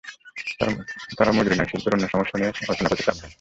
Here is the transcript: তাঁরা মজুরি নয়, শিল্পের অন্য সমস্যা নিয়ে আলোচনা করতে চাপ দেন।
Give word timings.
তাঁরা 1.17 1.31
মজুরি 1.33 1.55
নয়, 1.55 1.69
শিল্পের 1.71 1.95
অন্য 1.95 2.05
সমস্যা 2.13 2.35
নিয়ে 2.37 2.49
আলোচনা 2.61 2.89
করতে 2.89 3.03
চাপ 3.03 3.15
দেন। 3.15 3.29